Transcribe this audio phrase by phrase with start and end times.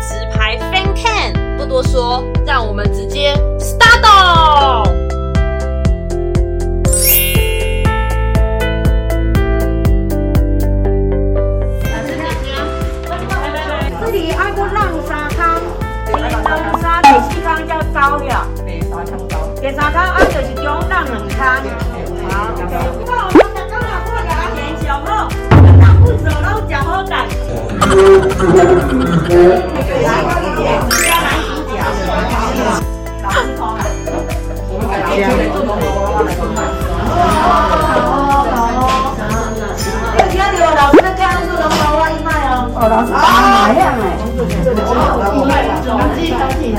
[0.00, 1.32] 直排 Fan Can。
[1.56, 3.92] 不多说，让我们直接 start。
[14.66, 14.80] 沙
[16.42, 21.33] 汤，沙汤，西方叫糟了，对，沙汤糟，给沙汤，俺、就是中浪两。
[42.84, 43.24] 哦，老师哎？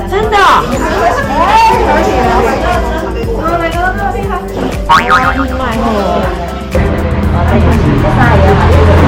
[0.08, 0.36] 真的？
[0.38, 2.30] 哎，可以了。
[3.26, 4.32] 我来个这边哈。
[4.86, 5.84] 哎呀，你买哦。
[7.34, 9.02] 哦，再有几个大爷嘛，这个是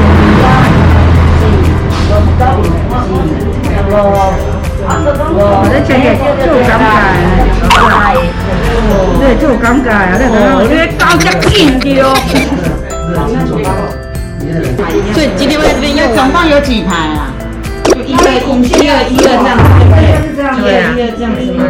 [2.11, 3.95] 我们高领是我。
[5.39, 5.41] 我
[5.71, 6.05] 咧真嘅
[6.43, 6.91] 做感慨，
[9.21, 10.13] 你做感慨啊！
[10.63, 11.87] 你你高只见着。
[15.15, 17.33] 所以今天我在这边用，总共有几排啊？
[17.85, 19.65] 就一二一一二一二这样子，
[20.63, 21.63] 对啊，一二这样子嘛。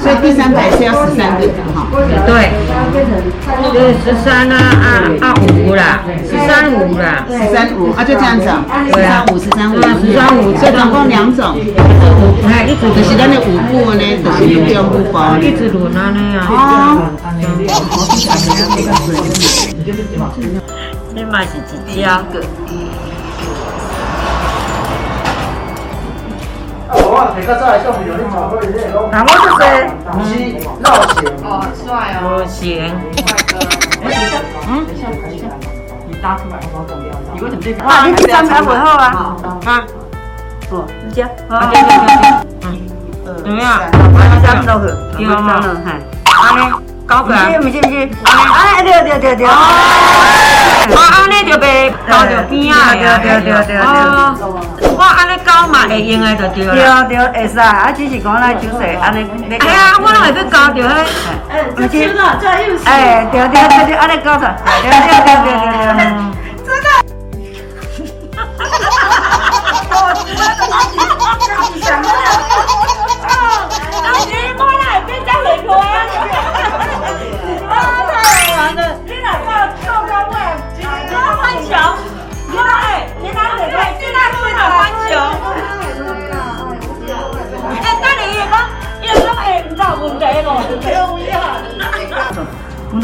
[0.00, 1.86] 所以第三排是要十三个哈。
[2.26, 2.50] 对，
[3.72, 4.86] 就是十三啊啊
[5.20, 11.56] 啊五啦，十三五啦，十三五啊就这样子啊，十三五十三五，十三五，所以总共两种。
[12.46, 16.46] 哎，一直就是咱的五步呢，就是用用布包一直轮啊那样。
[16.48, 16.52] 哦。
[21.14, 21.48] 你嘛是
[21.88, 22.40] 一家个。
[27.16, 27.24] 哪
[28.44, 29.88] 我这是？
[30.12, 30.30] 不是
[30.82, 31.16] 绕行。
[31.42, 31.86] 哦，很帅
[32.20, 32.22] 哦。
[32.36, 32.60] 不行。
[34.68, 34.70] 嗯。
[36.08, 36.84] 你搭出来好不好？
[37.34, 37.78] 你为什么这边？
[37.86, 39.36] 啊，你这张牌尾号啊？
[39.64, 39.68] 啊。
[40.70, 41.22] 哦，你接。
[41.48, 42.16] 啊，对对对。
[42.64, 42.66] 嗯。
[43.44, 43.80] 怎么样？
[43.92, 44.84] 我三到去，
[45.16, 45.60] 对吗？
[45.84, 45.86] 嗨。
[46.36, 46.62] 安尼，
[47.06, 47.58] 搞过来。
[47.58, 47.96] 不是不是不是。
[48.24, 49.46] 哎，对对对对。
[50.88, 52.94] 我安尼就被搞着边啊！
[52.94, 53.76] 对对对对对。
[53.78, 54.75] 我
[55.06, 57.04] 安尼教嘛会用的就对了。
[57.04, 59.26] 对对会使，啊只是讲咱就是安尼。
[59.58, 60.92] 哎呀，我拢会去教着迄。
[61.50, 62.22] 哎，这手呢？
[62.40, 62.84] 这又是。
[62.86, 64.56] 哎，对对对对，安尼教着。
[64.82, 66.45] 对对对对对对。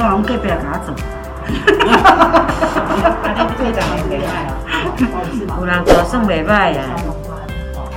[0.03, 0.93] 我老公隔壁甲我做。
[1.43, 1.55] 哈
[1.87, 2.43] 哈哈哈
[3.03, 3.07] 哈！
[3.23, 3.79] 啊，你队长
[4.11, 4.51] 袂歹啊？
[5.61, 6.83] 有人做算袂歹啊，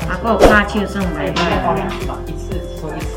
[0.07, 1.41] 啊，佫有骹手算袂歹。
[2.27, 3.09] 一次说一次。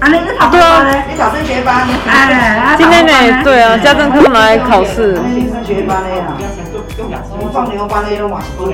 [0.00, 0.64] 啊，你是考对啊，
[1.10, 1.88] 你考升学班。
[2.06, 3.12] 哎，今天呢，
[3.42, 5.16] 对啊，家政课拿来考试。
[5.16, 6.38] 升学班的啦，
[7.52, 8.68] 放牛班的拢嘛是多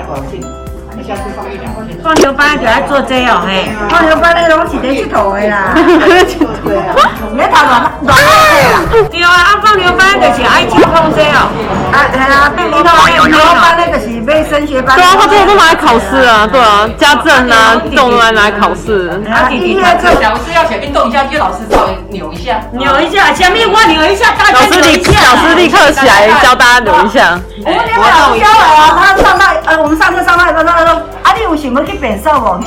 [2.03, 5.75] 放牛班就爱做这哦嘿，放牛班的拢是咧佚佗的啦。
[5.75, 6.95] 对啊，
[7.33, 8.83] 你头乱乱啦。
[9.11, 11.49] 对啊，啊放牛班就是爱跳碰这哦。
[11.93, 13.25] 啊，系啊，变你头放牛
[13.61, 14.97] 班那个是要升学班。
[14.97, 19.11] 对啊，他这些都拿来考试啊，对啊，家政啊，这种都拿来考试。
[19.31, 27.39] 啊，弟弟，老师要写运动一下，就老师稍微扭一下，扭一下，前面我扭一下，大家老师立老师立刻起来教大家扭一下。
[27.65, 32.59] 我们老师教了啊，他上到呃，我们上课上到一个，他说啊，你有想要去变瘦无？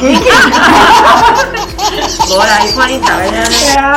[2.30, 3.44] 无啦，伊看你逐个咧，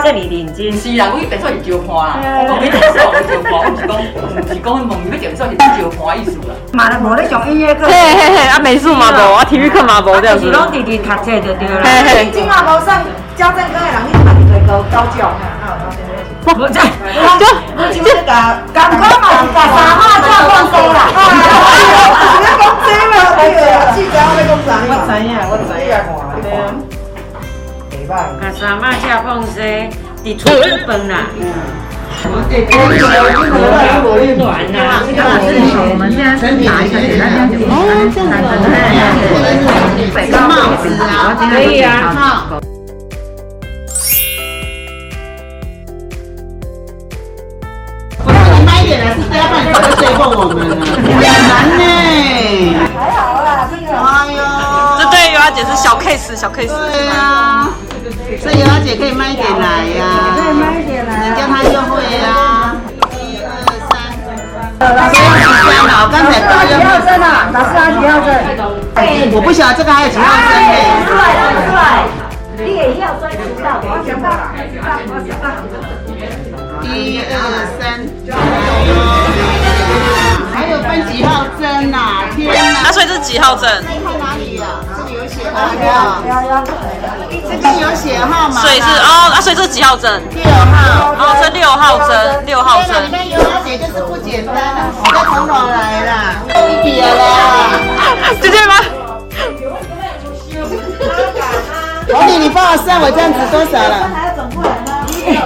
[0.03, 0.72] 这里认真。
[0.72, 2.12] 是啊，我去变瘦是招看啦，
[2.42, 3.91] 我讲你变瘦是招看，我是讲
[4.48, 5.65] 是讲问你要变瘦是招
[5.95, 6.53] 看意思啦。
[6.72, 7.86] 嘛咧无咧上音乐课。
[7.86, 10.45] 嘿嘿嘿，啊美术嘛无，啊体育课嘛无这样子。
[10.47, 11.80] 是拢弟弟读册就对啦。
[11.84, 12.30] 嘿嘿。
[12.34, 13.00] 今嘛无上
[13.36, 15.30] 家政课的人，你嘛就会高高教。
[16.48, 16.78] 我这就
[17.92, 18.30] 就这个，
[18.72, 19.03] 刚刚嘛
[19.42, 20.98] 是甲三马叫放生啦。
[28.66, 28.66] 歹。
[28.66, 29.63] 甲三马叫放生，
[30.24, 31.28] 伫厝里饭啦。
[32.24, 32.28] 我
[35.97, 38.27] 们现在是拿一个给大家哦，这样
[40.10, 42.59] 子，帽子啊，可以啊。
[48.86, 51.03] 点来是大家帮你找最后我们了，很
[51.48, 51.83] 难呢。
[52.95, 53.91] 还好啦，这个。
[53.98, 54.39] 哎呦，
[54.98, 56.69] 这对尤雅姐是小 case，小 case。
[56.69, 57.69] 对啊，
[58.41, 60.03] 所以尤雅姐可以慢一点来呀。
[60.36, 61.28] 可以慢一点来。
[61.28, 62.76] 你叫她就会呀。
[63.12, 63.48] 一二
[63.88, 63.92] 三。
[64.78, 65.92] 老师要几针啊？
[66.12, 67.50] 刚才几号针啊？
[67.53, 68.28] 老师要几号针？
[69.32, 70.68] 我不晓得这个还有几号针呢。
[71.06, 71.80] 出来了，出来。
[72.58, 74.28] 你也要专知道，我想到，
[75.09, 75.44] 我想到。
[76.82, 77.34] 一二
[77.78, 77.80] 三。
[80.54, 82.24] 还有分几号针呐？
[82.34, 82.80] 天哪！
[82.84, 83.82] 那所以这是几号针？
[83.82, 84.64] 在看哪里呀？
[85.56, 86.28] 这里有写号
[87.28, 87.41] 码。
[87.48, 88.60] 这边有写号码。
[88.60, 90.22] 所以是哦，啊，所以这是几号针？
[90.34, 91.14] 六号。
[91.18, 93.04] 哦，这六号针，六号针。
[93.06, 94.60] 你看尤小姐就是不简单了，
[95.03, 96.12] 我从头来啦，
[96.68, 97.24] 一笔了啦。
[98.41, 98.74] 姐姐吗？
[102.09, 103.94] 老李，你帮我算我这样子多少了？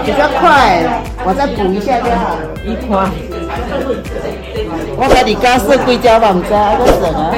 [0.05, 0.85] 比较快，
[1.25, 2.41] 我再补一下就好了。
[2.67, 3.09] 一块。
[4.97, 7.33] 我家己家设几家嘛，唔知啊，我省啊。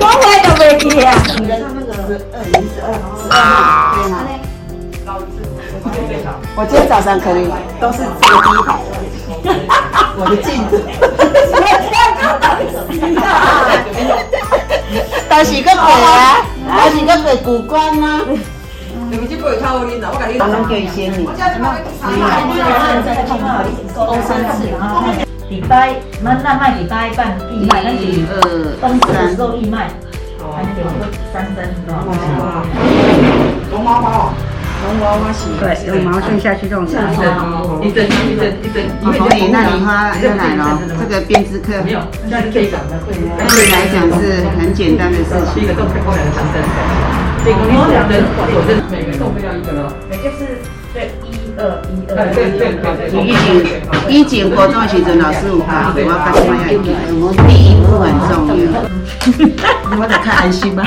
[0.00, 1.12] 光会都没记啊。
[6.56, 7.44] 我今天早上可能
[7.78, 8.04] 都是折
[8.40, 8.80] 第一排，
[10.16, 10.72] 我的镜子。
[15.28, 18.22] 但是个鬼啊，但是个鬼古关啊。
[19.10, 20.08] 你们去过一套你哪？
[20.10, 20.38] 我感觉。
[20.40, 21.28] 我能给仙女。
[25.50, 28.40] 礼拜，那那卖礼拜半义卖，那一是二
[28.80, 29.90] 冬至的时三，候义卖，
[30.52, 31.68] 还能给我们三分，
[33.70, 34.32] 龙猫猫，
[34.84, 36.92] 龙猫猫是，对，用毛线下去种的。
[37.82, 43.12] 一针一针一针，所以那你花又来了，这个编织课没有，那是可以讲的，会。
[43.12, 45.54] 对你来讲是很简单的事情。
[45.54, 46.62] 第一个洞可以放两个长针，
[47.44, 47.58] 这个
[47.90, 48.24] 两针，
[48.90, 49.92] 每个洞都要一个咯。
[50.10, 50.58] 也就是
[51.58, 52.14] 一二一二。
[52.16, 53.18] 哎，对对对对。
[53.26, 53.44] 以前
[54.08, 56.86] 以前国中时阵，老师有教，我发现要记，
[57.48, 58.32] 第一步很重
[58.62, 58.62] 要。
[59.98, 60.86] 我在看安心吗？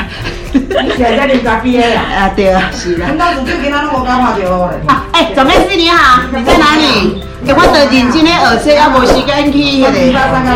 [0.54, 0.60] 你
[0.98, 2.00] 现在你家毕业了？
[2.00, 3.08] 啊，对啊，是啦。
[3.12, 4.78] 恁当时最近咱拢无敢拍着我嘞。
[4.88, 7.22] 啊，哎，总妹师你好，你在哪里？
[7.48, 10.48] 哎，我得认真的学车，也无时间去迄我礼拜个。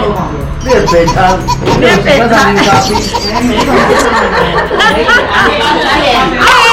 [0.65, 1.37] 练北餐，
[1.79, 2.71] 练北餐，练咖
[5.99, 6.64] 啡。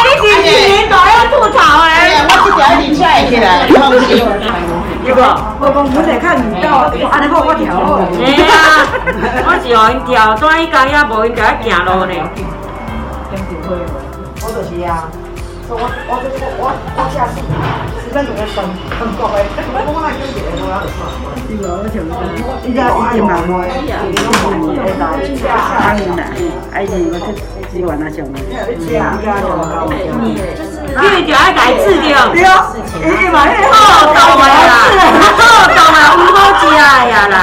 [5.05, 5.21] 对不？
[5.61, 7.99] 我讲不得看你到，安尼好我调好。
[8.23, 8.47] 哎呀，
[9.45, 12.15] 我是互因调，转伊家也无因甲伊行路呢。
[14.45, 15.09] 我就是啊，
[15.69, 16.65] 说我我这我我
[16.97, 17.35] 我下次
[18.03, 18.65] 十分钟的等
[18.99, 19.45] 很高诶，
[19.75, 20.97] 我我那就觉得我要算。
[21.49, 21.65] 对吧？
[21.79, 22.13] 我想讲，
[22.63, 23.67] 你家已经忙了，
[24.09, 25.05] 你拢忙了，来，
[25.83, 26.21] 欢迎来，
[26.73, 27.27] 哎，我这
[27.71, 28.35] 资源啊上面，
[28.81, 29.91] 是啊，家就搞。
[30.93, 32.29] 你就爱甲伊治掉。
[32.29, 32.41] 对，
[33.03, 33.75] 伊嘛迄好
[34.13, 34.73] 倒霉啦，
[35.39, 36.81] 好懂啦，有好食呀
[37.29, 37.37] 啦。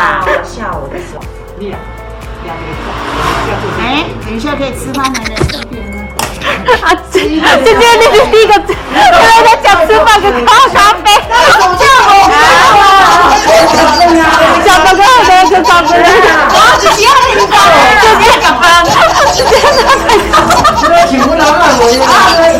[0.43, 1.19] 下午的时候，
[1.57, 1.61] 你
[3.81, 3.83] 哎，
[4.25, 5.17] 等一下可以吃饭了。
[6.81, 8.53] 啊，今天你是第一个，
[8.93, 11.05] 原来在讲吃饭跟泡咖啡。
[11.29, 11.71] 小哥
[14.63, 14.68] 哥，
[15.49, 15.97] 我在吃咖啡。
[16.53, 17.57] 我只要你搞，
[18.01, 18.85] 就这个饭。
[20.79, 21.49] 这个请不能让
[21.79, 22.59] 我一喝咖啡，要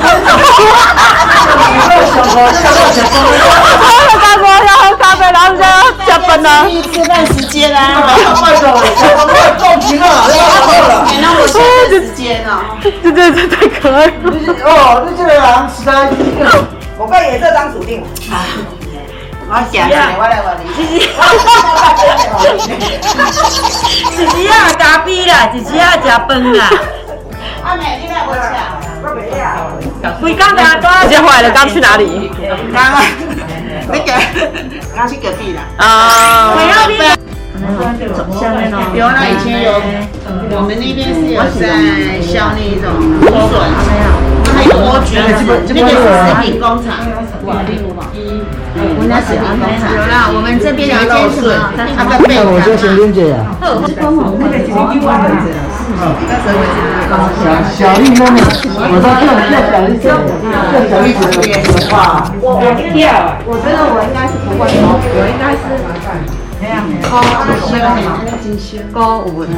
[4.75, 5.67] 喝咖啡，然后就要
[6.07, 6.65] 加班了。
[6.91, 8.01] 吃饭时间啦，
[8.39, 8.79] 快走，我
[9.59, 11.05] 够停了，要喝了。
[11.91, 12.49] 时间哦。
[12.81, 14.11] 这这这太可爱了。
[14.65, 16.09] 哦，你这个人实在，
[16.97, 18.03] 我跟颜色当主定。
[19.51, 20.61] 我讲了，我来我来。
[24.13, 26.69] 一时啊咖啡啦，一时啊食饭啦。
[27.63, 28.45] 阿美，你来我抢。
[29.01, 29.65] 我没啊。
[30.21, 32.29] 规工在多直接回来了，刚去哪里？
[32.71, 33.01] 刚刚
[33.87, 34.13] 那个
[34.95, 35.61] 刚去隔壁了。
[35.77, 36.53] 啊。
[38.39, 39.81] 下面哦，有啦，以前有，
[40.55, 41.61] 我们那边是有在
[42.21, 42.87] 销那种
[43.19, 43.53] 芦笋，
[44.69, 46.87] 还有莴苣，那个是食品工厂。
[49.07, 49.89] 那食品工厂。
[49.95, 51.49] 有啦，我们这边有一间什么，
[51.97, 53.49] 它的贝我说塔贤玲姐啊，
[57.33, 57.41] 小
[57.73, 58.37] 小丽妹妹，
[58.77, 61.07] 我说叫叫小丽姐，叫小丽
[61.41, 63.01] 姐的话，我我跳，
[63.45, 65.65] 我觉得我应该是不会哦，我应该是
[67.01, 69.49] 高那个什么高五的，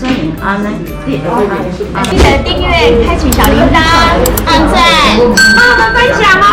[0.00, 0.70] 这里啊那
[1.04, 1.18] 第
[2.10, 3.76] 记得订阅，开启小铃铛，
[4.46, 4.76] 按赞，
[5.56, 6.44] 帮我们分享哦！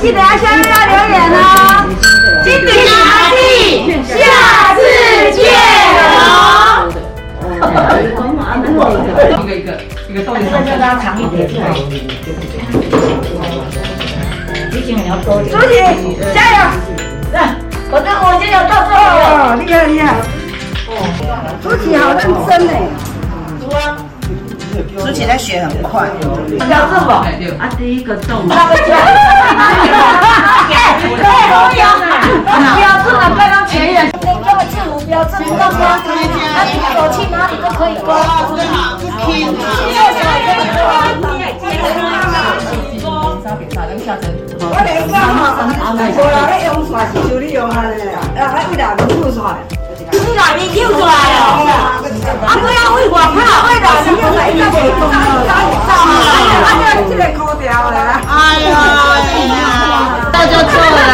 [0.00, 1.40] 记得要下面要留言哦！
[2.44, 2.92] 金顶阿
[3.30, 3.38] 弟，
[4.06, 4.14] 下
[4.74, 4.78] 次
[5.36, 5.38] 见
[6.18, 6.90] 哦！
[9.42, 9.66] 一个一个
[10.08, 11.36] 一个洞，那就拉长一点。
[14.70, 14.86] 朱琪，
[16.34, 16.60] 加油！
[17.88, 19.24] 来，我这我已经有到最后了。
[19.28, 20.12] 哦，厉害厉害！
[20.88, 20.90] 哦
[21.62, 22.72] 朱姐好认真呢。
[24.96, 27.12] 舒淇在学很快，你要这么。
[27.58, 28.46] 啊，第一个洞。
[28.46, 28.94] 那个家，
[30.70, 31.16] 哎，对，我
[31.74, 31.82] 有。
[32.78, 33.87] 标志了，刚刚前
[54.84, 55.14] 用来一个袂动啊？
[55.88, 58.20] 啊，这个抠掉了啦。
[58.28, 58.32] 哎
[58.68, 58.72] 呀，
[60.32, 61.12] 那就错了啦。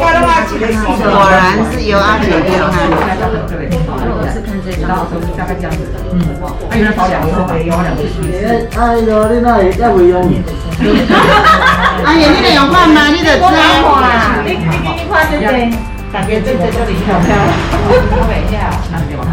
[0.00, 0.80] 我他妈一个手
[1.10, 1.38] 果然
[1.70, 2.62] 是由阿姐厉害。
[5.36, 5.78] 大概这样子，
[6.12, 6.44] 嗯，啊，
[6.74, 7.46] 原来包两次，包
[7.82, 8.00] 两次。
[8.76, 10.14] 哎呦，你那也要不用？
[12.04, 13.06] 阿爷，你得有饭吗？
[13.08, 13.44] 你得吃。
[14.44, 15.72] 你你你看这边，
[16.12, 17.36] 感觉这在这里跳跳，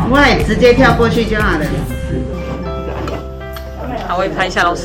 [0.10, 1.65] 我也直接跳过去就好了。
[4.08, 4.84] 好，我拍一下老师。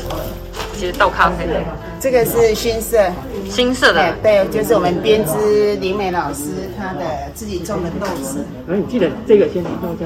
[0.73, 1.61] 其实豆咖啡的，
[2.00, 2.97] 这个是新色，
[3.50, 7.04] 新色的，对，就是我们编织林美老师她的
[7.35, 8.47] 自己种的豆子。
[8.66, 9.99] 然后你记得这个先弄一下。